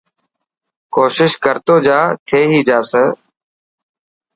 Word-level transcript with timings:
ڪوشش 0.93 1.31
ڪرتو 1.43 1.75
جا 1.85 1.99
ٿي 2.27 2.41
هي 2.51 2.59
باسي. 2.67 3.03